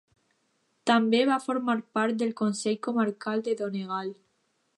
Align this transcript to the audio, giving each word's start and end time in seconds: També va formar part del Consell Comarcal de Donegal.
També 0.91 1.19
va 1.31 1.37
formar 1.43 1.75
part 1.99 2.19
del 2.23 2.33
Consell 2.41 2.81
Comarcal 2.89 3.45
de 3.51 3.57
Donegal. 3.61 4.13